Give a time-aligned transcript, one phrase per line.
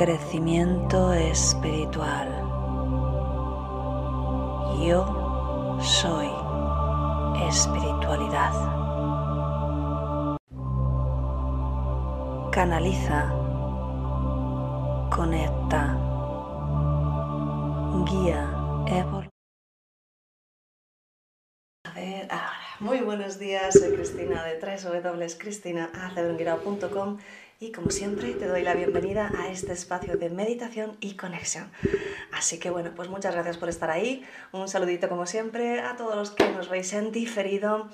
[0.00, 2.26] crecimiento espiritual.
[4.82, 6.30] Yo soy
[7.46, 8.50] espiritualidad.
[12.50, 13.28] Canaliza,
[15.14, 15.98] conecta,
[18.06, 18.50] guía
[18.86, 19.30] evolutivo.
[21.84, 22.70] A ver, ahora.
[22.80, 27.18] Muy buenos días, soy Cristina de www.cristinaacebrunguirao.com
[27.62, 31.70] y como siempre te doy la bienvenida a este espacio de meditación y conexión.
[32.32, 34.24] Así que bueno, pues muchas gracias por estar ahí.
[34.50, 37.90] Un saludito como siempre a todos los que nos veis en diferido.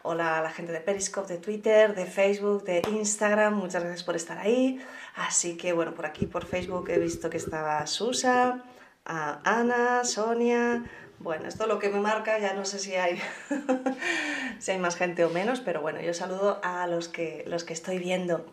[0.00, 4.16] Hola a la gente de Periscope, de Twitter, de Facebook, de Instagram, muchas gracias por
[4.16, 4.80] estar ahí.
[5.14, 8.64] Así que bueno, por aquí por Facebook he visto que estaba Susa,
[9.04, 10.82] Ana, Sonia,
[11.20, 13.20] bueno, esto lo que me marca, ya no sé si hay,
[14.58, 17.74] si hay más gente o menos, pero bueno, yo saludo a los que, los que
[17.74, 18.46] estoy viendo.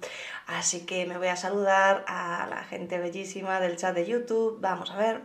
[0.47, 4.59] Así que me voy a saludar a la gente bellísima del chat de YouTube.
[4.59, 5.21] Vamos a ver.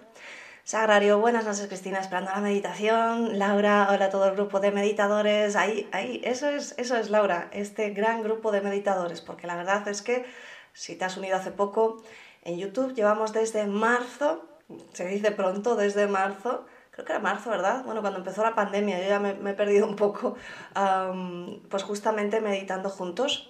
[0.62, 3.36] Sagrario, buenas noches Cristina, esperando la meditación.
[3.36, 5.56] Laura, hola a todo el grupo de meditadores.
[5.56, 9.88] Ahí, ahí, eso es, eso es Laura, este gran grupo de meditadores, porque la verdad
[9.88, 10.24] es que
[10.72, 12.00] si te has unido hace poco,
[12.44, 14.46] en YouTube llevamos desde marzo,
[14.92, 16.64] se dice pronto, desde marzo,
[17.02, 17.84] creo que era marzo, ¿verdad?
[17.84, 20.36] Bueno, cuando empezó la pandemia, yo ya me, he perdido un poco,
[21.68, 23.48] pues justamente meditando juntos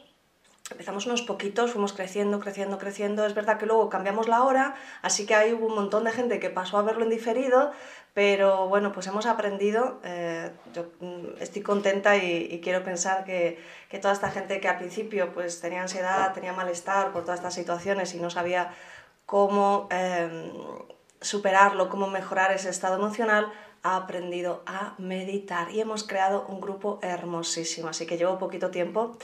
[0.70, 3.26] empezamos unos poquitos, fuimos creciendo, creciendo, creciendo.
[3.26, 6.48] Es verdad que luego cambiamos la hora, así que hay un montón de gente que
[6.48, 7.72] pasó a verlo en diferido,
[8.14, 10.00] pero bueno, pues hemos aprendido.
[10.02, 13.58] Eh, yo mm, estoy contenta y, quiero pensar que,
[13.90, 17.54] que, toda esta gente que al principio pues tenía ansiedad, tenía malestar por todas estas
[17.54, 18.72] situaciones y no sabía
[19.26, 20.52] cómo em,
[21.22, 23.52] superarlo, cómo mejorar ese estado emocional,
[23.82, 27.88] ha aprendido a meditar y hemos creado un grupo hermosísimo.
[27.88, 29.16] Así que llevo poquito tiempo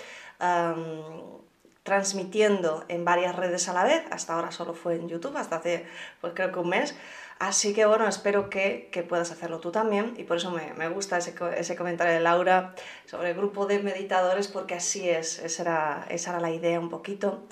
[1.83, 4.05] transmitiendo en varias redes a la vez.
[4.11, 5.87] Hasta ahora solo fue en YouTube, hasta hace
[6.21, 6.95] pues creo que un mes.
[7.39, 10.89] Así que bueno, espero que, que puedas hacerlo tú también y por eso me, me
[10.89, 12.75] gusta ese, ese, comentario de Laura
[13.07, 16.91] sobre el grupo de meditadores porque así es, esa era, esa era la idea un
[16.91, 17.45] poquito.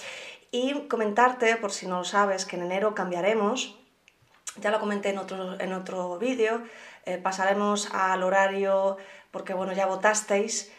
[0.51, 3.79] Y comentarte, por si no lo sabes, que en enero cambiaremos,
[4.61, 6.63] ya lo comenté en otro, en otro vídeo,
[7.05, 8.97] eh, pasaremos al horario,
[9.31, 10.73] porque bueno, ya votasteis,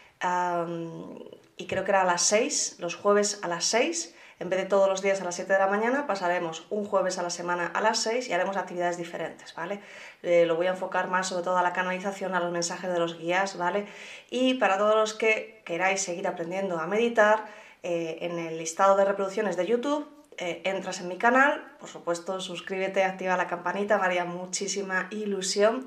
[1.57, 4.65] y creo que era a las 6, los jueves a las 6, en vez de
[4.65, 7.67] todos los días a las 7 de la mañana, pasaremos un jueves a la semana
[7.73, 9.79] a las 6 y haremos actividades diferentes, ¿vale?
[10.21, 12.99] Eh, lo voy a enfocar más sobre todo a la canalización, a los mensajes de
[12.99, 13.87] los guías, ¿vale?
[14.29, 17.45] Y para todos los que queráis seguir aprendiendo a meditar,
[17.83, 20.07] eh, en el listado de reproducciones de YouTube
[20.37, 25.85] eh, entras en mi canal, por supuesto suscríbete, activa la campanita, me haría muchísima ilusión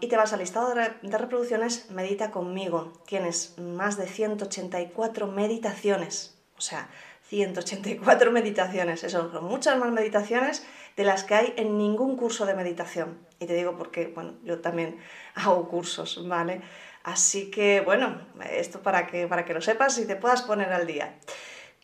[0.00, 2.92] y te vas al listado de, reproducciones, medita conmigo.
[3.06, 6.88] Tienes más de 184 meditaciones, o sea,
[7.28, 12.54] 184 meditaciones, eso son muchas más meditaciones de las que hay en ningún curso de
[12.54, 13.18] meditación.
[13.38, 14.98] Y te digo porque, bueno, yo también
[15.34, 16.60] hago cursos, ¿vale?
[17.04, 20.86] Así que, bueno, esto para que, para que lo sepas y te puedas poner al
[20.86, 21.14] día.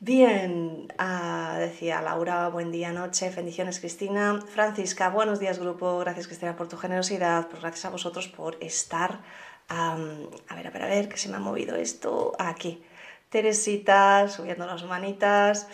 [0.03, 4.41] Bien, ah, decía Laura, buen día, noche, bendiciones Cristina.
[4.55, 9.21] Francisca, buenos días grupo, gracias Cristina por tu generosidad, pues gracias a vosotros por estar.
[9.69, 9.97] a
[10.57, 12.33] ver, a ver, a ver, que se me ha movido esto.
[12.39, 12.83] Aquí.
[13.29, 15.69] Teresita, subiendo las manitas.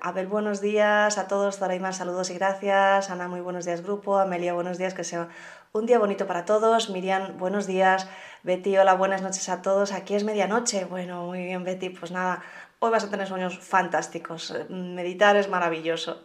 [0.00, 1.60] Abel, buenos días a todos.
[1.80, 3.10] más saludos y gracias.
[3.10, 4.18] Ana, muy buenos días grupo.
[4.18, 5.28] Amelia, buenos días, que sea
[5.72, 6.90] un día bonito para todos.
[6.90, 8.08] Miriam, buenos días.
[8.42, 9.92] Betty, hola, buenas noches a todos.
[9.92, 10.84] Aquí es medianoche.
[10.86, 11.90] Bueno, muy bien, Betty.
[11.90, 12.42] Pues nada,
[12.82, 14.54] hoy vas a tener sueños fantásticos.
[14.70, 16.24] Meditar es maravilloso.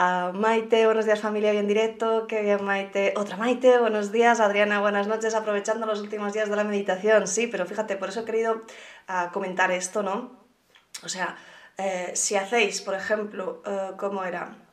[0.00, 2.26] Ah, Maite, buenos días familia, bien directo.
[2.26, 3.14] Qué bien, Maite.
[3.16, 4.40] Otra Maite, buenos días.
[4.40, 5.34] Adriana, buenas noches.
[5.34, 7.26] Aprovechando los últimos días de la meditación.
[7.26, 8.62] Sí, pero fíjate, por eso he querido
[9.06, 10.46] ah, comentar esto, ¿no?
[11.04, 11.36] O sea,
[11.76, 14.67] eh, si hacéis, por ejemplo, eh, ¿cómo era?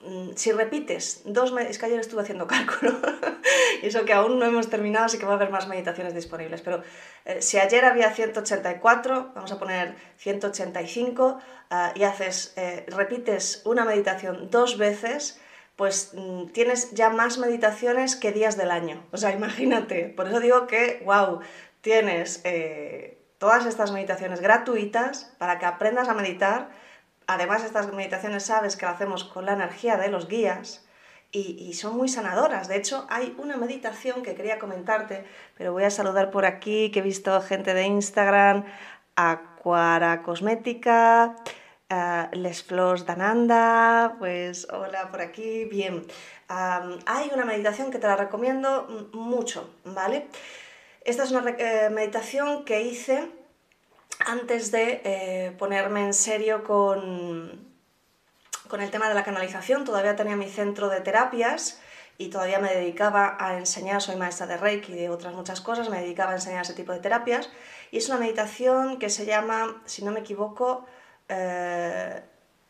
[0.00, 2.96] Mm, si repites dos es que ayer estuve haciendo cálculo
[3.82, 6.60] y eso que aún no hemos terminado así que va a haber más meditaciones disponibles
[6.62, 6.84] pero
[7.24, 11.40] eh, si ayer había 184 vamos a poner 185
[11.70, 15.40] ah, y haces eh, repites una meditación dos veces
[15.74, 19.04] pues mm, tienes ya más meditaciones que días del año.
[19.10, 21.40] O sea imagínate por eso digo que wow
[21.80, 26.70] tienes eh, todas estas meditaciones gratuitas para que aprendas a meditar
[27.28, 30.88] Además, estas meditaciones sabes que las hacemos con la energía de los guías
[31.30, 32.68] y, son muy sanadoras.
[32.68, 37.00] De hecho, hay una meditación que quería comentarte, pero voy a saludar por aquí, que
[37.00, 38.64] he visto gente de Instagram,
[39.14, 41.36] Aquara Cosmética,
[41.90, 46.06] uh, Les Flores Dananda, pues hola por aquí, bien.
[46.48, 50.28] hay una meditación que te la recomiendo mucho, ¿vale?
[51.04, 53.28] Esta es una eh, meditación que hice
[54.26, 57.68] antes de eh, ponerme en serio con,
[58.68, 61.80] con el tema de la canalización, todavía tenía mi centro de terapias
[62.18, 65.88] y todavía me dedicaba a enseñar, soy maestra de Reiki y de otras muchas cosas,
[65.88, 67.48] me dedicaba a enseñar ese tipo de terapias.
[67.92, 70.84] Y es una meditación que se llama, si no me equivoco,
[71.28, 72.20] eh,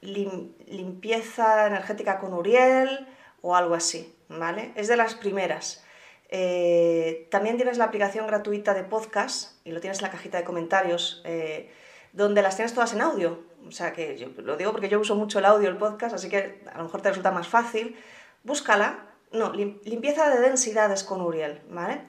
[0.02, 3.08] limpieza energética con Uriel
[3.40, 4.72] o algo así, ¿vale?
[4.76, 5.82] Es de las primeras.
[6.28, 10.44] Eh, también tienes la aplicación gratuita de podcast y lo tienes en la cajita de
[10.44, 11.70] comentarios, eh,
[12.12, 13.42] donde las tienes todas en audio.
[13.66, 16.28] O sea que yo lo digo porque yo uso mucho el audio, el podcast, así
[16.28, 17.96] que a lo mejor te resulta más fácil.
[18.44, 19.06] Búscala.
[19.30, 22.00] No, limpieza de densidades con Uriel, ¿vale?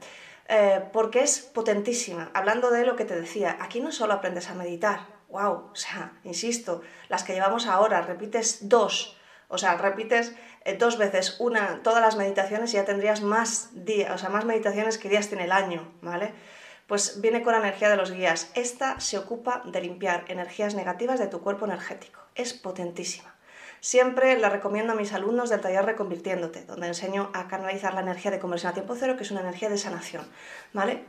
[0.47, 2.31] Eh, porque es potentísima.
[2.33, 6.13] Hablando de lo que te decía, aquí no solo aprendes a meditar, wow, o sea,
[6.23, 10.33] insisto, las que llevamos ahora, repites dos, o sea, repites
[10.77, 14.97] dos veces una, todas las meditaciones y ya tendrías más días, o sea, más meditaciones
[14.97, 16.33] que días tiene el año, ¿vale?
[16.87, 18.51] Pues viene con la energía de los guías.
[18.55, 22.19] Esta se ocupa de limpiar energías negativas de tu cuerpo energético.
[22.35, 23.35] Es potentísima.
[23.81, 28.31] siempre la recomiendo a mis alumnos del taller Reconvirtiéndote, donde enseño a canalizar la energía
[28.31, 30.27] de conversión a tiempo cero, que es una energía de sanación,
[30.73, 31.05] ¿vale?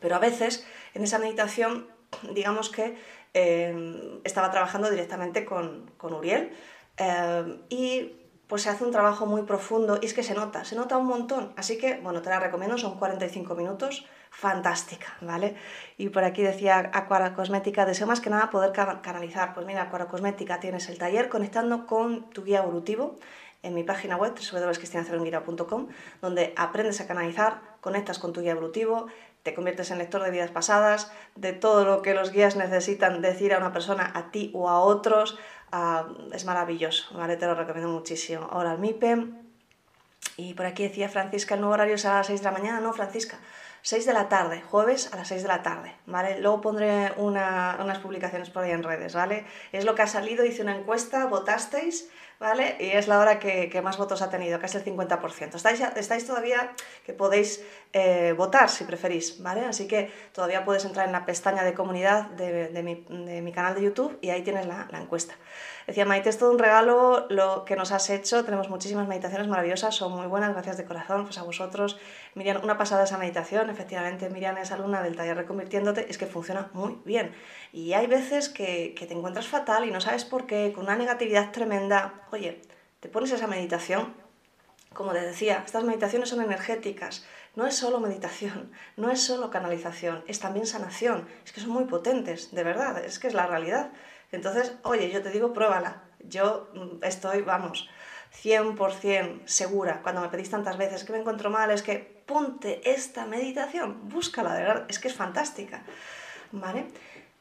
[0.00, 1.86] Pero a veces en esa meditación,
[2.32, 2.96] digamos que
[3.34, 6.52] eh, estaba trabajando directamente con, Uriel
[6.96, 8.19] eh, y
[8.50, 11.06] pues se hace un trabajo muy profundo y es que se nota, se nota un
[11.06, 11.52] montón.
[11.56, 15.54] Así que, bueno, te la recomiendo, son 45 minutos, fantástica, ¿vale?
[15.96, 19.54] Y por aquí decía Acuara Cosmética, deseo más que nada poder canalizar.
[19.54, 23.14] Pues mira, Acuara Cosmética tienes el taller conectando con tu guía evolutivo
[23.62, 25.86] en mi página web www.cristinaceringuira.com
[26.20, 29.06] donde aprendes a canalizar, conectas con tu guía evolutivo,
[29.42, 33.54] te conviertes en lector de vidas pasadas, de todo lo que los guías necesitan decir
[33.54, 35.38] a una persona, a ti o a otros,
[35.72, 37.36] ah, es maravilloso, ¿vale?
[37.36, 38.48] Te lo recomiendo muchísimo.
[38.50, 39.26] Ahora el MIPE,
[40.36, 42.80] y por aquí decía Francisca, el nuevo horario es a las 6 de la mañana,
[42.80, 43.38] no, Francisca,
[43.82, 46.38] 6 de la tarde, jueves a las 6 de la tarde, ¿vale?
[46.40, 49.46] Luego pondré unas publicaciones por ahí en redes, ¿vale?
[49.72, 52.76] Es lo que ha salido, hice una encuesta, votasteis, ¿vale?
[52.80, 55.54] Y es la hora que, más votos ha tenido, casi el 50%.
[55.54, 56.72] Estáis, estáis todavía
[57.04, 59.66] que podéis eh, votar si preferís, ¿vale?
[59.66, 64.18] Así que todavía puedes entrar en la pestaña de comunidad de, mi, canal de YouTube
[64.22, 65.34] y ahí tienes la, encuesta.
[65.90, 69.92] Decía, Maite, es todo un regalo lo que nos has hecho, tenemos muchísimas meditaciones maravillosas,
[69.92, 71.98] son muy buenas, gracias de corazón, pues a vosotros.
[72.36, 76.70] Miriam, una pasada esa meditación, efectivamente, Miriam es alumna del taller Reconvirtiéndote, es que funciona
[76.74, 77.34] muy bien.
[77.72, 80.94] Y hay veces que, que te encuentras fatal y no sabes por qué, con una
[80.94, 82.62] negatividad tremenda, oye,
[83.00, 84.14] te pones esa meditación,
[84.94, 87.24] como te decía, estas meditaciones son energéticas,
[87.56, 91.86] no es solo meditación, no es solo canalización, es también sanación, es que son muy
[91.86, 93.90] potentes, de verdad, es que es la realidad.
[94.32, 97.88] Entonces, oye, yo te digo, pruébala, yo mm, estoy, vamos,
[98.42, 103.26] 100% segura, cuando me pedís tantas veces que me encuentro mal, es que ponte esta
[103.26, 105.82] meditación, búscala, de verdad, es que es fantástica,
[106.52, 106.86] ¿vale?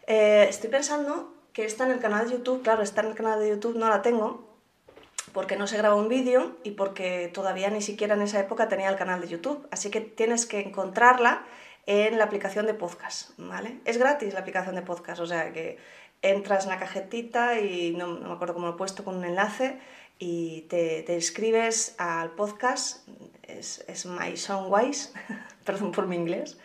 [0.08, 3.40] Eh, estoy pensando que está en el canal de YouTube, claro, está en el canal
[3.40, 4.50] de YouTube, no la tengo,
[5.34, 8.90] porque no se graba un vídeo y porque todavía ni siquiera en esa época tenía
[8.90, 9.68] el canal de YouTube.
[9.72, 11.44] Así que tienes que encontrarla
[11.86, 13.80] en la aplicación de podcast, ¿vale?
[13.86, 15.78] Es gratis la aplicación de podcast, o sea que
[16.22, 19.80] entras en la cajetita y no, me acuerdo cómo lo he puesto con un enlace
[20.18, 23.08] y te, te inscribes al podcast,
[23.44, 25.14] es, es My Songwise,
[25.66, 26.60] perdón por mi inglés,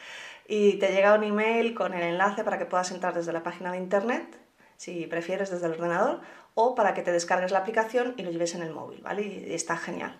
[0.48, 3.70] y te llega un email con el enlace para que puedas entrar desde la página
[3.72, 4.38] de internet,
[4.76, 6.20] si prefieres desde el ordenador,
[6.54, 9.22] o para que te descargues la aplicación y lo lleves en el móvil, ¿vale?
[9.22, 10.16] Y está genial.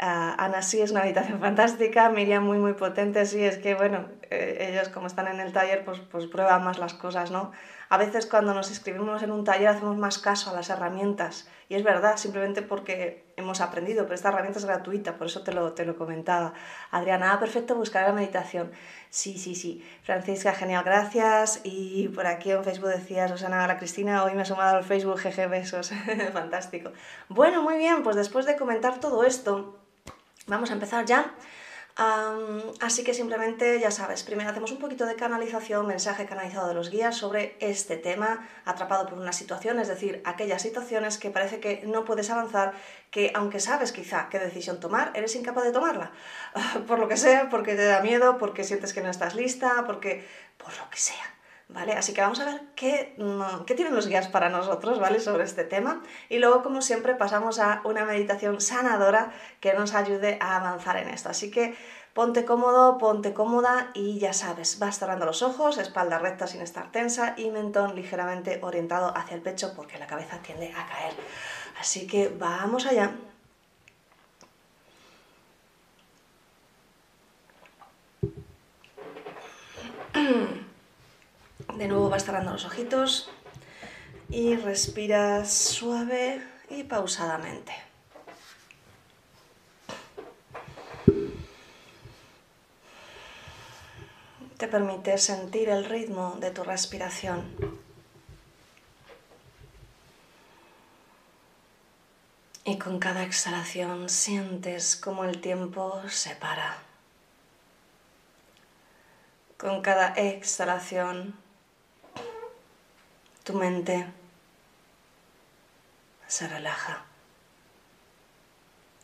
[0.00, 4.06] Uh, Ana sí es una habitación fantástica, Miriam muy muy potente, sí, es que bueno,
[4.30, 7.52] eh, ellos como están en el taller pues, pues prueban más las cosas, ¿no?
[7.88, 11.74] A veces cuando nos inscribimos en un taller hacemos más caso a las herramientas y
[11.74, 15.72] es verdad, simplemente porque hemos aprendido, pero esta herramienta es gratuita, por eso te lo,
[15.72, 16.52] te lo comentaba.
[16.90, 18.70] Adriana, ah, perfecto, buscar la meditación.
[19.08, 19.82] Sí, sí, sí.
[20.02, 21.60] Francisca, genial, gracias.
[21.64, 25.18] Y por aquí en Facebook decía Susana, la Cristina, hoy me ha sumado al Facebook,
[25.18, 25.90] jeje, besos.
[26.32, 26.92] Fantástico.
[27.28, 29.78] Bueno, muy bien, pues después de comentar todo esto,
[30.46, 31.34] vamos a empezar ya
[31.96, 36.90] así que simplemente, ya sabes, primero hacemos un poquito de canalización, mensaje canalizado de los
[36.90, 41.82] guías sobre este tema, atrapado por una situación, es decir, aquellas situaciones que parece que
[41.86, 42.74] no puedes avanzar,
[43.10, 46.12] que aunque sabes quizá qué decisión tomar, eres incapaz de tomarla.
[46.88, 50.26] por lo que sea, porque te da miedo, porque sientes que no estás lista, porque...
[50.58, 51.33] por lo que sea.
[51.68, 51.94] ¿Vale?
[51.94, 55.18] Así que vamos a ver qué, mm, qué, tienen los guías para nosotros, ¿vale?
[55.18, 56.02] Sobre este tema.
[56.28, 61.08] Y luego, como siempre, pasamos a una meditación sanadora que nos ayude a avanzar en
[61.08, 61.30] esto.
[61.30, 61.74] Así que
[62.14, 66.92] ponte cómodo, ponte cómoda y ya sabes, vas cerrando los ojos, espalda recta sin estar
[66.92, 71.14] tensa y mentón ligeramente orientado hacia el pecho porque la cabeza tiende a caer.
[71.80, 73.16] Así que vamos allá.
[81.76, 83.28] De nuevo vas cerrando los ojitos
[84.30, 87.72] y respiras suave y pausadamente.
[94.56, 97.44] Te permite sentir el ritmo de tu respiración.
[102.64, 106.78] Y con cada exhalación sientes como el tiempo se para.
[109.58, 111.43] Con cada exhalación
[113.44, 114.06] tu mente
[116.26, 117.04] se relaja.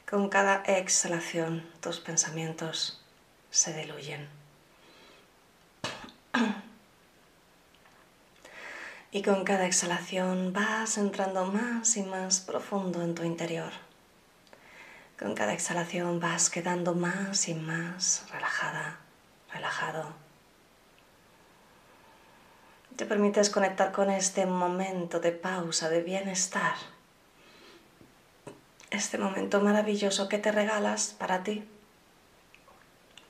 [0.08, 3.00] Con cada exhalación tus pensamientos
[3.50, 4.28] se diluyen.
[9.12, 13.72] Y con cada exhalación vas entrando más y más profundo en tu interior.
[15.18, 19.00] Con cada exhalación vas quedando más y más relajada,
[19.52, 20.29] relajado
[23.00, 26.74] te permites conectar con este momento de pausa, de bienestar,
[28.90, 31.66] este momento maravilloso que te regalas para ti,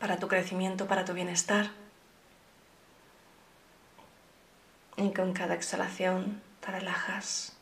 [0.01, 1.71] para tu crecimiento, para tu bienestar.
[4.97, 7.57] Y con cada exhalación te relajas,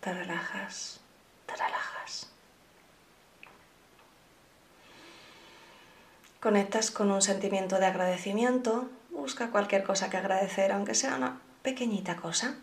[0.00, 1.00] te relajas,
[1.44, 2.30] te relajas.
[6.40, 12.16] Conectas con un sentimiento de agradecimiento, busca cualquier cosa que agradecer, aunque sea una pequeñita
[12.16, 12.56] cosa,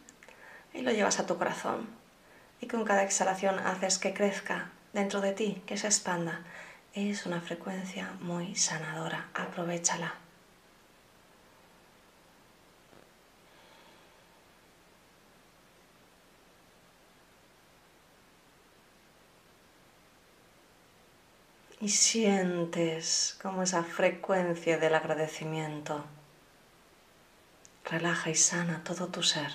[0.74, 1.88] y lo llevas a tu corazón.
[2.60, 6.42] Y con cada exhalación haces que crezca dentro de ti, que se expanda.
[6.94, 10.16] Es una frecuencia muy sanadora, aprovechala.
[21.82, 26.04] y sientes como esa frecuencia del agradecimiento
[27.90, 29.52] relaja y sana todo tu ser.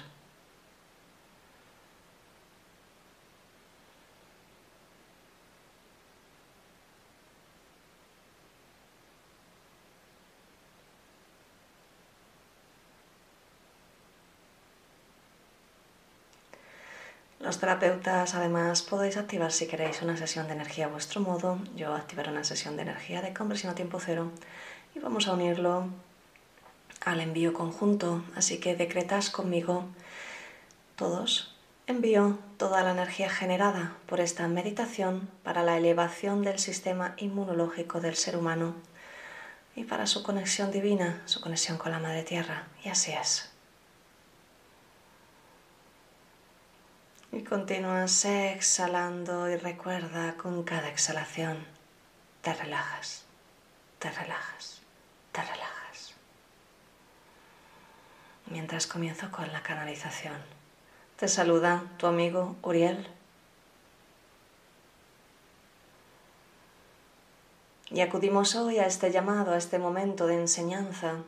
[17.41, 21.59] Los terapeutas además podéis activar si queréis una sesión de energía a vuestro modo.
[21.77, 24.31] Yo activaré una sesión de energía de conversión a tiempo cero
[24.95, 25.89] y vamos a unirlo
[27.05, 28.23] al envío conjunto.
[28.35, 29.85] Así que decretas conmigo
[30.97, 31.55] todos.
[31.87, 38.17] Envío toda la energía generada por esta meditación para la elevación del sistema inmunológico del
[38.17, 38.75] ser humano
[39.77, 42.69] y para su conexión divina, su conexión con la Madre Tierra.
[42.85, 43.51] Y así es.
[47.33, 51.67] Y continúas exhalando y recuerda con cada exhalación,
[52.43, 53.25] te relajas,
[53.99, 54.81] te relajas,
[55.33, 55.74] te relajas.
[58.47, 60.37] Mientras comienzo con la canalización,
[61.17, 63.09] te saluda tu amigo Uriel.
[67.91, 71.23] Y acudimos hoy a este llamado, a este momento de enseñanza,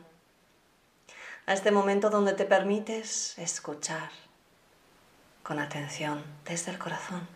[1.45, 4.11] a este momento donde te permites escuchar
[5.43, 7.27] con atención desde el corazón.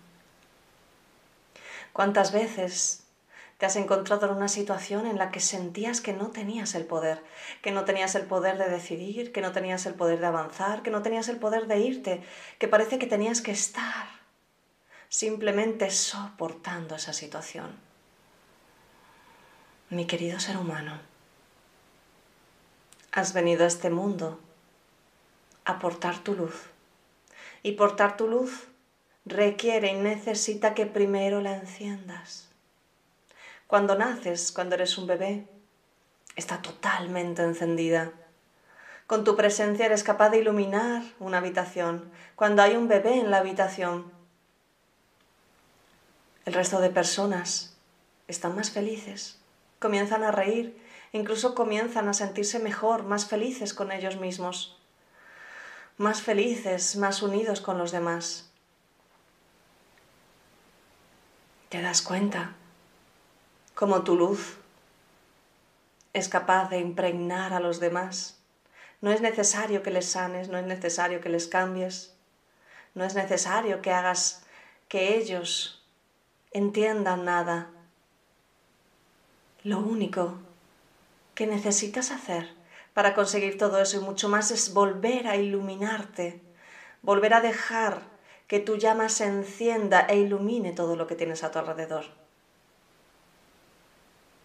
[1.94, 3.01] ¿Cuántas veces
[3.62, 7.24] te has encontrado en una situación en la que sentías que no tenías el poder,
[7.62, 10.90] que no tenías el poder de decidir, que no tenías el poder de avanzar, que
[10.90, 12.24] no tenías el poder de irte,
[12.58, 14.08] que parece que tenías que estar
[15.10, 17.78] simplemente soportando esa situación?
[19.92, 21.00] Mi querido ser humano,
[23.12, 24.40] has venido a este mundo
[25.66, 26.72] a portar tu luz
[27.62, 28.70] y portar tu luz
[29.24, 32.51] requiere y necesita que primero la enciendas.
[33.72, 35.48] Cuando naces, cuando eres un bebé,
[36.36, 38.12] está totalmente encendida.
[39.08, 42.12] Con tu presencia eres capaz de iluminar una habitación.
[42.36, 44.12] Cuando hay un bebé en la habitación,
[46.44, 47.78] el resto de personas
[48.28, 49.40] están más felices,
[49.80, 50.78] comienzan a reír,
[51.14, 54.78] incluso comienzan a sentirse mejor, más felices con ellos mismos
[55.98, 58.50] más felices, más unidos con los demás.
[61.70, 62.56] ¿Te das cuenta
[63.76, 64.58] cómo tu luz
[66.14, 68.40] es capaz de impregnar a los demás?
[69.02, 72.14] No es necesario que les sanes, no es necesario que les cambies,
[72.94, 74.44] no es necesario que hagas
[74.88, 75.82] que ellos
[76.52, 77.70] entiendan nada.
[79.64, 80.38] Lo único
[81.34, 82.54] que necesitas hacer
[82.94, 86.42] para conseguir todo eso y mucho más es volver a iluminarte,
[87.02, 88.02] volver a dejar
[88.48, 92.21] que tu llama se encienda e ilumine todo lo que tienes a tu alrededor.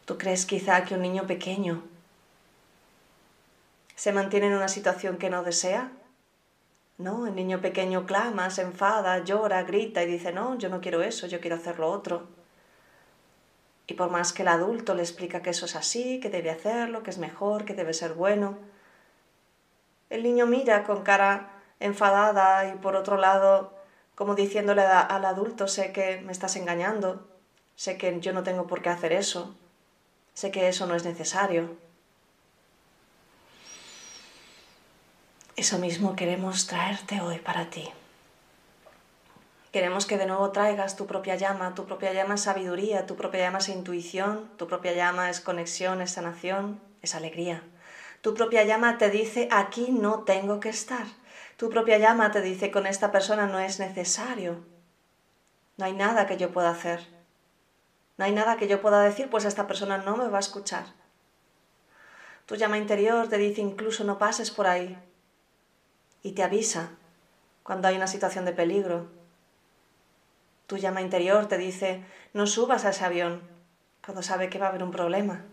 [0.07, 1.83] ¿Tú crees quizá que un niño pequeño
[3.97, 5.91] se mantiene en una situación que no desea?
[6.97, 11.03] No, el niño pequeño clama, se enfada, llora, grita y dice, no, yo no quiero
[11.03, 12.29] eso, yo quiero hacer lo otro.
[13.89, 17.03] Y por más que el adulto le explica que eso es así, que debe hacerlo,
[17.03, 18.59] que es mejor, que debe ser bueno,
[20.09, 23.75] el niño mira con cara enfadada y por otro lado
[24.15, 27.29] como diciéndole al adulto, sé que me estás engañando,
[27.75, 29.57] sé que yo no tengo por qué hacer eso,
[30.37, 31.77] sé que eso no es necesario.
[35.57, 37.89] Eso mismo queremos traerte hoy para ti.
[39.73, 43.41] Queremos que de nuevo traigas tu propia llama, tu propia llama es sabiduría, tu propia
[43.41, 47.63] llama es intuición, tu propia llama es conexión, es sanación, es alegría.
[48.21, 51.07] Tu propia llama te dice aquí no tengo que estar.
[51.57, 54.63] Tu propia llama te dice con esta persona no es necesario.
[55.79, 57.16] No hay nada que yo pueda hacer.
[58.17, 60.87] No hay nada que yo pueda decir, pues esta persona no me va a escuchar.
[62.47, 64.99] Tu llama interior te dice incluso no pases por ahí.
[66.23, 66.91] Y te avisa
[67.63, 69.09] cuando hay una situación de peligro
[70.67, 73.43] Tu llama interior te dice, no subas a ese avión
[74.05, 75.45] cuando sabe que va a haber un problema.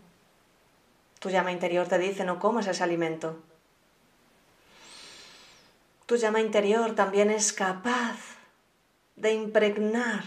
[1.20, 3.42] Tu llama interior te dice, no comas ese alimento.
[6.06, 8.18] Tu llama interior también es capaz
[9.16, 10.24] de impregnar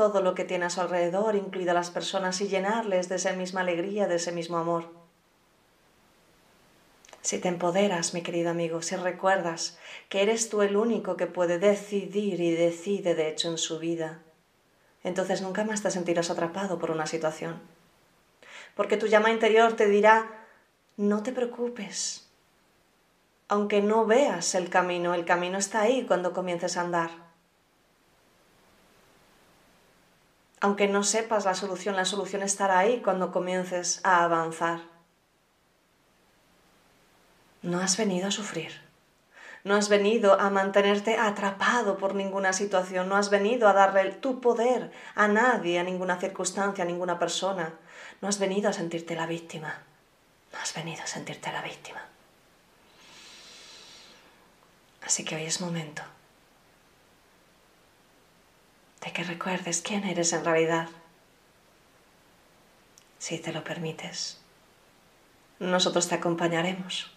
[0.00, 3.60] todo lo que tiene a su alrededor, incluidas las personas, y llenarles de esa misma
[3.60, 4.88] alegría, de ese mismo amor.
[7.20, 11.58] Si te empoderas, mi querido amigo, si recuerdas que eres tú el único que puede
[11.58, 14.20] decidir y decide de hecho en su vida,
[15.04, 17.60] entonces nunca más te sentirás atrapado por una situación.
[18.74, 20.46] Porque tu llama interior te dirá,
[20.96, 22.26] no te preocupes.
[23.48, 27.29] Aunque no veas el camino, el camino está ahí cuando comiences a andar.
[30.60, 34.80] Aunque no sepas la solución, la solución estará ahí cuando comiences a avanzar.
[37.62, 38.72] No has venido a sufrir.
[39.64, 43.08] No has venido a mantenerte atrapado por ninguna situación.
[43.08, 47.74] No has venido a darle tu poder a nadie, a ninguna circunstancia, a ninguna persona.
[48.20, 49.82] No has venido a sentirte la víctima.
[50.52, 52.02] No has venido a sentirte la víctima.
[55.02, 56.02] Así que hoy es momento
[59.00, 60.88] de que recuerdes quién eres en realidad.
[63.18, 64.40] Si te lo permites,
[65.58, 67.10] nosotros te acompañaremos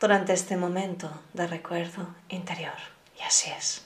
[0.00, 2.78] durante este momento de recuerdo interior.
[3.18, 3.84] Y así es.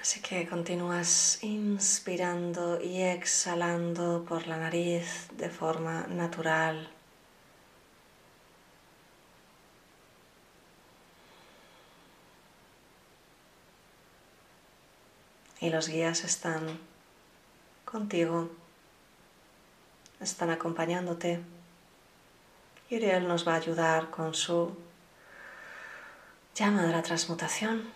[0.00, 6.95] Así que continúas inspirando y exhalando por la nariz de forma natural.
[15.60, 16.78] Y los guías están
[17.84, 18.50] contigo
[20.20, 21.40] están acompañándote.
[22.88, 24.76] Y Uriel nos va a ayudar con su
[26.54, 27.90] llama de la transmutación.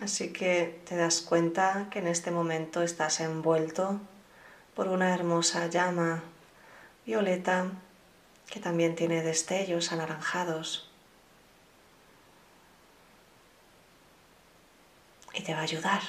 [0.00, 4.00] Así que te das cuenta que en este momento estás envuelto
[4.74, 6.22] por una hermosa llama
[7.04, 7.66] violeta
[8.48, 10.89] que también tiene destellos anaranjados.
[15.40, 16.02] Y te va a ayudar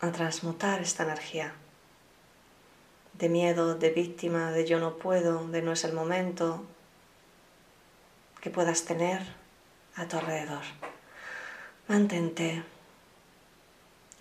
[0.00, 1.54] a transmutar esta energía
[3.12, 6.64] de miedo, de víctima, de yo no puedo, de no es el momento
[8.40, 9.22] que puedas tener
[9.94, 10.64] a tu alrededor.
[11.86, 12.64] Mantente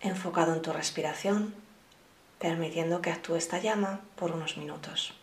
[0.02, 1.56] enfocado en tu respiración,
[2.38, 5.19] permitiendo que actúe esta llama por unos minutos.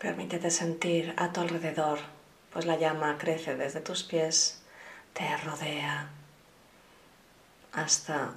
[0.00, 1.98] Permítete sentir a tu alrededor,
[2.50, 4.62] pues la llama crece desde tus pies,
[5.12, 6.08] te rodea
[7.74, 8.32] hasta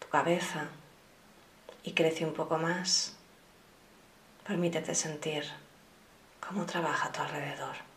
[0.00, 0.66] tu cabeza
[1.84, 3.14] y crece un poco más.
[4.44, 5.44] Permítete sentir
[6.40, 7.93] cómo trabaja a tu alrededor.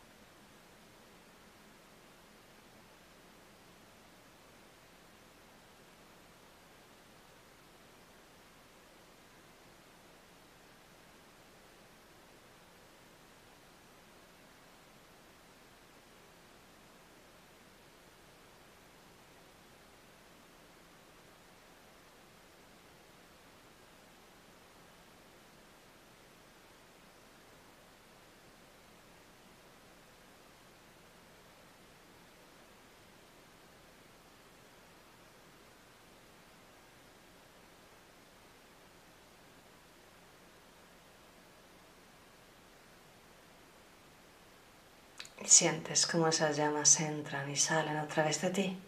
[45.48, 48.78] Sientes cómo esas llamas entran y salen a través de ti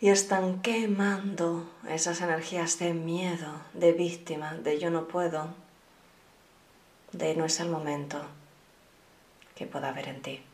[0.00, 5.48] y están quemando esas energías de miedo, de víctima, de yo no puedo,
[7.10, 8.24] de no es el momento
[9.56, 10.47] que pueda haber en ti.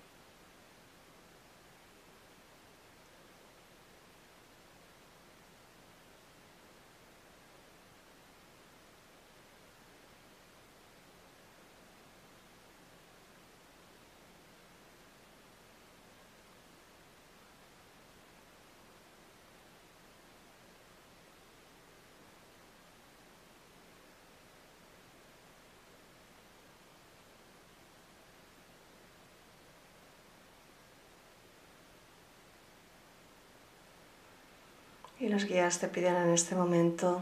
[35.35, 37.21] Los guías te piden en este momento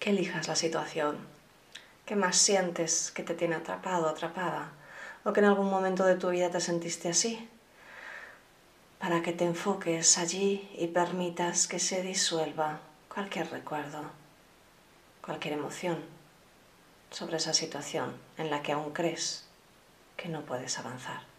[0.00, 1.18] que elijas la situación.
[2.06, 4.72] ¿Qué más sientes que te tiene atrapado, atrapada?
[5.22, 7.50] ¿O que en algún momento de tu vida te sentiste así?
[8.98, 12.80] Para que te enfoques allí y permitas que se disuelva
[13.14, 14.00] cualquier recuerdo,
[15.20, 15.98] cualquier emoción
[17.10, 19.44] sobre esa situación en la que aún crees
[20.16, 21.35] que no puedes avanzar.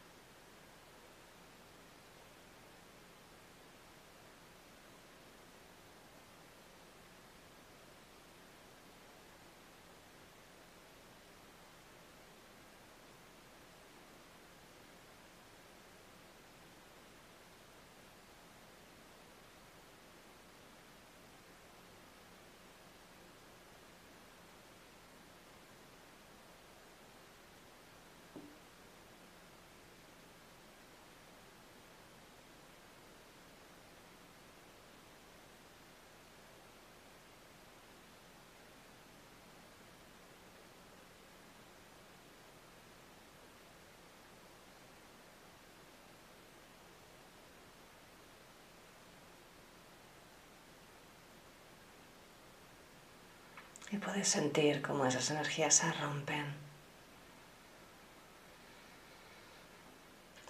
[53.97, 56.45] Y puedes sentir cómo esas energías se rompen.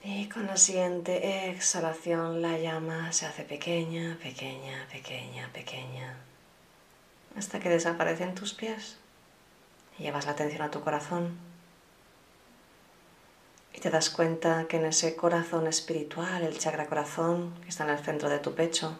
[0.03, 6.17] Y con la siguiente exhalación la llama se hace pequeña, pequeña, pequeña, pequeña,
[7.37, 8.97] hasta que desaparecen tus pies.
[9.97, 11.37] Y llevas la atención a tu corazón.
[13.73, 17.91] Y te das cuenta que en ese corazón espiritual, el chakra corazón, que está en
[17.91, 18.99] el centro de tu pecho,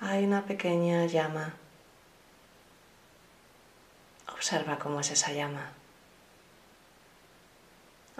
[0.00, 1.56] hay una pequeña llama
[4.36, 5.72] Observa cómo es esa llama.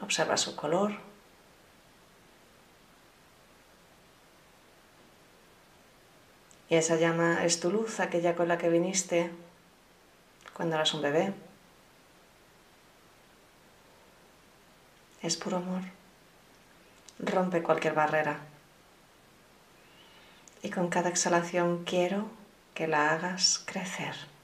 [0.01, 0.93] Observa su color.
[6.69, 9.31] Y esa llama es tu luz, aquella con la que viniste
[10.53, 11.33] cuando eras un bebé.
[15.23, 15.83] Es puro amor.
[17.19, 18.41] Rompe cualquier barrera.
[20.63, 22.27] Y con cada exhalación quiero
[22.75, 24.36] que la hagas crecer.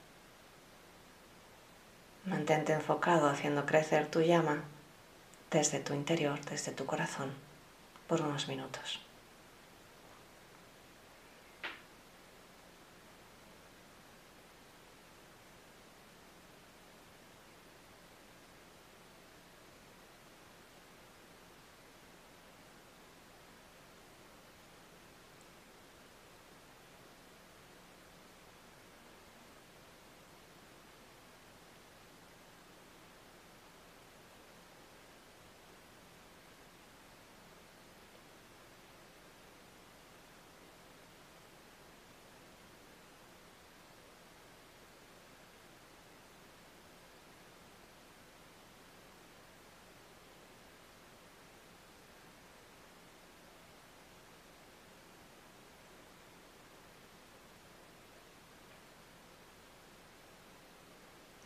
[2.24, 4.62] Mantente enfocado haciendo crecer tu llama
[5.50, 7.32] desde tu interior, desde tu corazón,
[8.06, 9.01] por unos minutos.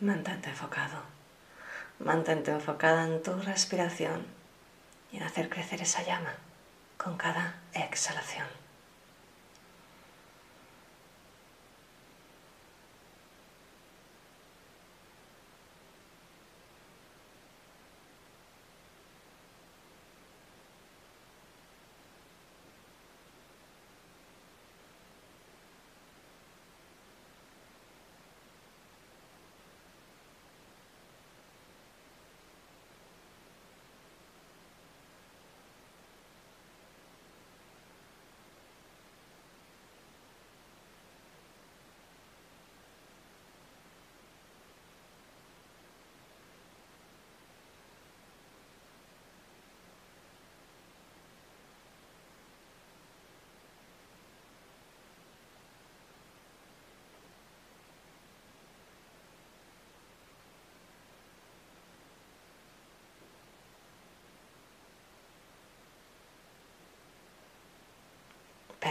[0.07, 1.01] Mantente enfocado.
[1.99, 4.25] Mantente enfocada en tu respiración
[5.11, 6.33] y en hacer crecer esa llama
[6.95, 8.47] con cada exhalación.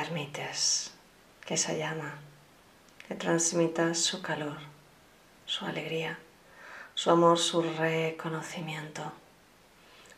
[0.06, 0.92] Permites
[1.44, 2.14] que esa llama
[3.08, 4.58] te transmita su calor,
[5.46, 6.18] su alegría,
[6.94, 9.12] su amor, su reconocimiento.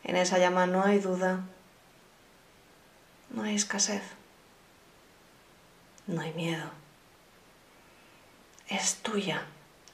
[0.03, 1.41] En esa llama no hay duda,
[3.31, 4.03] no hay escasez,
[6.05, 6.69] no hay miedo.
[8.67, 9.41] Es tuya,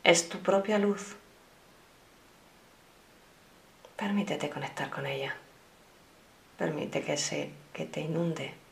[0.03, 1.15] es tu propia luz.
[3.95, 5.35] Permítete conectar con ella.
[6.57, 8.64] Permite que, se, que te inunde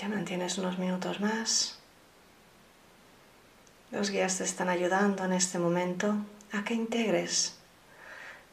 [0.00, 1.78] Te mantienes unos minutos más.
[3.90, 6.14] Los guías te están ayudando en este momento
[6.52, 7.58] a que integres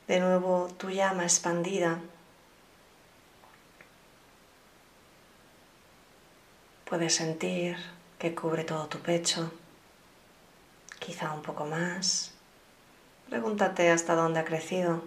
[0.09, 2.01] de nuevo tu llama expandida.
[6.83, 7.77] Puedes sentir
[8.19, 9.53] que cubre todo tu pecho,
[10.99, 12.33] quizá un poco más.
[13.29, 15.01] Pregúntate hasta dónde ha crecido.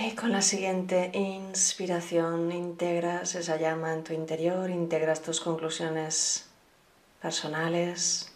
[0.00, 6.48] Y con la siguiente inspiración integras esa llama en tu interior, integras tus conclusiones
[7.20, 8.32] personales.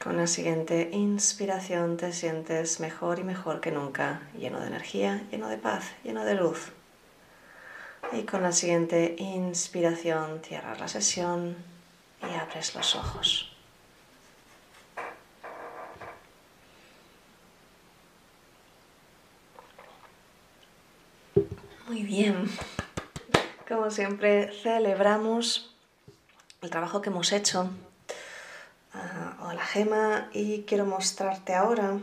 [0.00, 5.48] Con la siguiente inspiración te sientes mejor y mejor que nunca, lleno de energía, lleno
[5.48, 6.70] de paz, lleno de luz.
[8.12, 11.56] Y con la siguiente inspiración cierras la sesión
[12.22, 13.55] y abres los ojos.
[21.96, 22.44] Muy bien.
[23.66, 25.74] Como siempre, celebramos
[26.60, 27.70] el trabajo que hemos hecho.
[28.92, 31.98] Uh, la gema y quiero mostrarte ahora,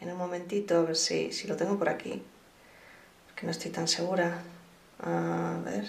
[0.00, 2.20] en un momentito, a ver si, si lo tengo por aquí,
[3.28, 4.42] porque no estoy tan segura.
[4.98, 5.84] A ver.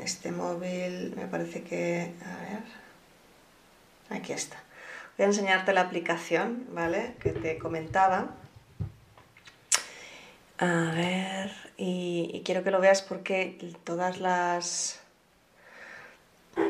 [0.00, 2.14] Este móvil me parece que...
[2.24, 4.16] A ver.
[4.16, 4.62] Aquí está.
[5.18, 7.16] Voy a enseñarte la aplicación, ¿vale?
[7.18, 8.36] Que te comentaba.
[10.62, 15.00] A ver, y, quiero que lo veas porque todas las...
[16.54, 16.60] A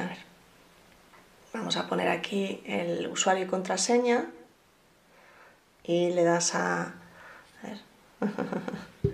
[0.00, 0.18] ver,
[1.52, 4.26] vamos a poner aquí el usuario y contraseña
[5.82, 6.82] y le das a...
[6.82, 6.92] a
[7.64, 7.80] ver.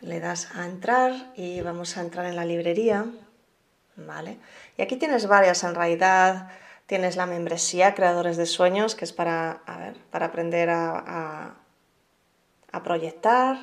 [0.00, 3.06] le das a entrar y vamos a entrar en la librería,
[3.94, 4.38] ¿vale?
[4.76, 6.50] Y aquí tienes varias en realidad
[6.88, 9.60] Tienes la membresía Creadores de Sueños, que es para,
[10.10, 11.54] para aprender a,
[12.72, 13.58] a, proyectar,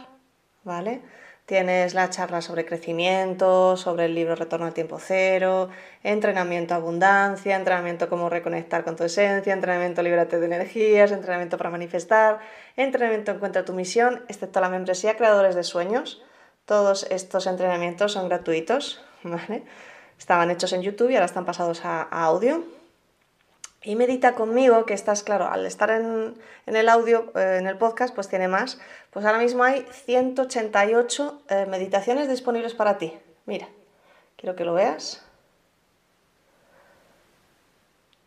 [0.64, 1.02] ¿vale?
[1.48, 5.70] Tienes la charla sobre crecimiento, sobre el libro Retorno al Tiempo Cero,
[6.04, 12.38] entrenamiento abundancia, entrenamiento cómo reconectar con tu esencia, entrenamiento líbrate de energías, entrenamiento para manifestar,
[12.78, 16.22] entrenamiento encuentra tu misión, excepto la membresía Creadores de Sueños.
[16.66, 19.64] Todos estos entrenamientos son gratuitos, ¿vale?
[20.20, 22.75] Estaban hechos en YouTube y ahora están pasados a audio
[23.86, 28.16] y medita conmigo, que estás, claro, al estar en, el audio, eh, en el podcast,
[28.16, 28.80] pues tiene más.
[29.12, 33.14] Pues ahora mismo hay 188 eh, meditaciones disponibles para ti.
[33.46, 33.70] Mira,
[34.38, 35.24] quiero que lo veas.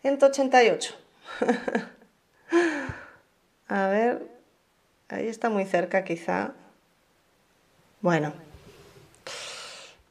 [0.02, 0.94] 188.
[3.68, 4.28] A ver,
[5.08, 6.52] ahí está muy cerca quizá.
[8.00, 8.32] Bueno,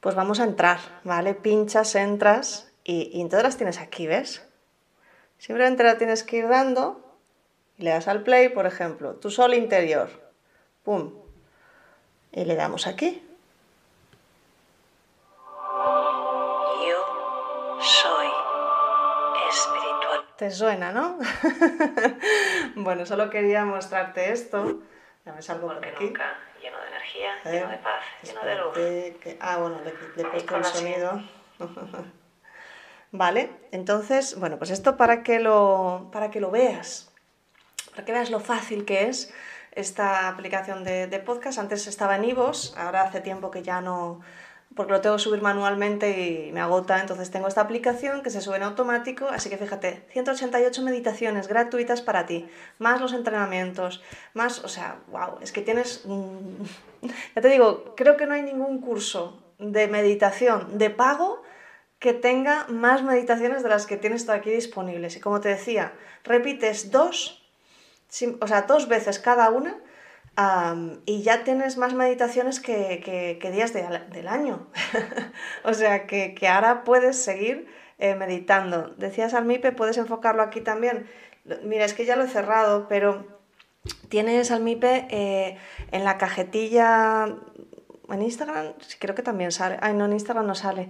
[0.02, 1.36] pues vamos a entrar, ¿vale?
[1.36, 4.47] Pinchas, entras y, y entonces las tienes aquí, ¿ves?
[5.38, 7.02] Simplemente la tienes que ir dando
[7.78, 10.10] y le das al play, por ejemplo, tu sol interior.
[10.84, 11.14] ¡Pum!
[12.32, 13.24] Y le damos aquí.
[16.88, 18.28] Yo soy
[19.50, 20.26] espiritual.
[20.38, 21.20] ¿Te suena, no?
[22.76, 24.82] bueno, solo quería mostrarte esto.
[25.26, 26.06] Ya me salgo por aquí.
[26.06, 29.38] Nunca, lleno de energía, lleno de paz, lleno de luz.
[29.40, 31.22] Ah, bueno, le, le he puesto el sonido.
[33.12, 33.50] ¿Vale?
[33.72, 37.10] Entonces, bueno, pues esto para que lo, para que lo veas,
[37.92, 39.34] para que veas lo fácil que es
[39.78, 41.60] esta aplicación de, podcast.
[41.60, 44.20] Antes estaba en Ivos, ahora hace tiempo que ya no,
[44.76, 48.42] porque lo tengo que subir manualmente y me agota, entonces tengo esta aplicación que se
[48.42, 52.50] sube en automático, así que fíjate, 188 meditaciones gratuitas para ti,
[52.80, 54.02] más los entrenamientos,
[54.34, 56.04] más, o sea, wow, es que tienes,
[57.36, 61.44] ya te digo, creo que no hay ningún curso de meditación de pago
[62.00, 65.16] que tenga más meditaciones de las que tienes tú aquí disponibles.
[65.16, 65.94] Y como te decía,
[66.24, 67.44] repites dos,
[68.40, 69.78] o sea, dos veces cada una
[71.06, 74.68] y ya tienes más meditaciones que, días del año.
[75.64, 77.68] o sea, que, ahora puedes seguir
[77.98, 78.94] eh, meditando.
[78.98, 81.08] Decías Almipe, puedes enfocarlo aquí también.
[81.64, 83.26] Mira, es que ya lo he cerrado, pero
[84.10, 85.58] tienes Almipe eh,
[85.92, 87.38] en la cajetilla
[88.10, 89.78] en Instagram, creo que también sale.
[89.82, 90.90] Ay, no, en Instagram no sale.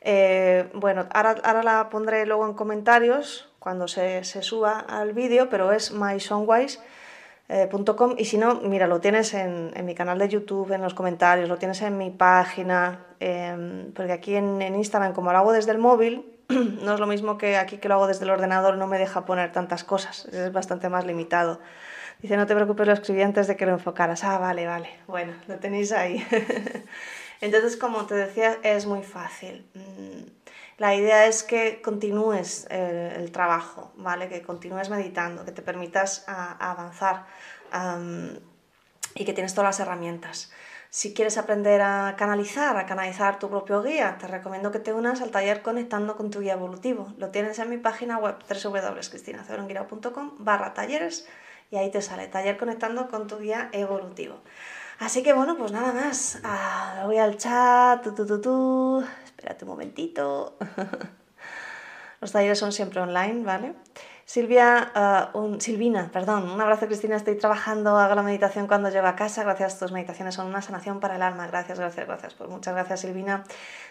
[0.00, 5.48] Eh, bueno, ahora, ahora, la pondré luego en comentarios cuando se, se suba al vídeo,
[5.48, 10.72] pero es mysongwise.com y si no, mira, lo tienes en, en, mi canal de YouTube,
[10.72, 15.32] en los comentarios, lo tienes en mi página, eh, porque aquí en, en, Instagram, como
[15.32, 18.24] lo hago desde el móvil, no es lo mismo que aquí que lo hago desde
[18.24, 21.60] el ordenador, no me deja poner tantas cosas, es bastante más limitado.
[22.20, 24.24] Dice, no te preocupes, lo escribí antes de que lo enfocaras.
[24.24, 24.88] Ah, vale, vale.
[25.06, 26.24] Bueno, lo tenéis ahí.
[27.40, 29.68] Entonces, como te decía, es muy fácil.
[29.74, 30.28] Mm,
[30.78, 34.28] la idea es que continúes eh, el trabajo, ¿vale?
[34.28, 37.26] Que continúes meditando, que te permitas avanzar
[39.14, 40.52] y que tienes todas las herramientas.
[40.90, 45.20] Si quieres aprender a canalizar, a canalizar tu propio guía, te recomiendo que te unas
[45.20, 47.12] al taller Conectando con tu guía evolutivo.
[47.18, 51.28] Lo tienes en mi página web www.cristinacebronguira.com barra talleres
[51.70, 54.40] y ahí te sale taller conectando con tu guía evolutivo.
[54.98, 56.40] Así que bueno, pues nada más.
[56.44, 58.02] Ah, voy al chat.
[58.02, 59.04] Tu, tu, tu.
[59.24, 60.56] Espérate un momentito.
[62.20, 63.74] Los talleres son siempre online, ¿vale?
[64.28, 64.92] Silvia,
[65.34, 69.16] uh, un, Silvina, perdón, un abrazo Cristina, estoy trabajando, hago la meditación cuando llego a
[69.16, 72.74] casa, gracias, tus meditaciones son una sanación para el alma, gracias, gracias, gracias, pues muchas
[72.74, 73.44] gracias Silvina,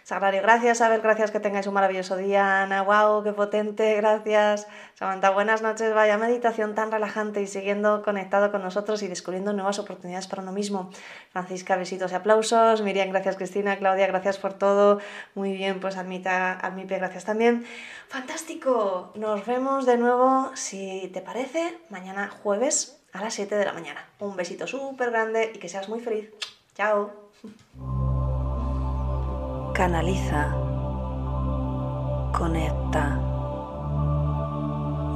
[0.03, 4.67] Sagrario, gracias, Abel, gracias, que tengáis un maravilloso día, Ana, wow, qué potente, gracias,
[4.97, 9.77] Samantha, buenas noches, vaya meditación tan relajante y siguiendo conectado con nosotros y descubriendo nuevas
[9.77, 10.89] oportunidades para uno mismo,
[11.29, 14.99] Francisca, besitos y aplausos, Miriam, gracias Cristina, Claudia, gracias por todo,
[15.35, 17.63] muy bien, pues Almita, Almipe, gracias también,
[18.07, 23.73] fantástico, nos vemos de nuevo si te parece, mañana jueves a las 7 de la
[23.73, 24.03] mañana.
[24.19, 26.31] Un besito súper grande y que seas muy feliz.
[26.73, 27.11] Chao.
[29.75, 30.55] Canaliza.
[32.35, 33.36] Conecta.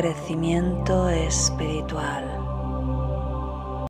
[0.00, 2.47] crecimiento espiritual.